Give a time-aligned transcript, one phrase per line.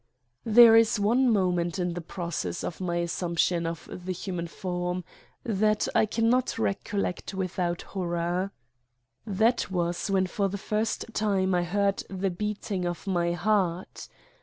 [0.47, 5.03] There is one moment in the process of my as sumption of the human form
[5.43, 8.51] that I cannot recol lect without horror.
[9.27, 14.07] That was when for the first time I heard the beating of My heart.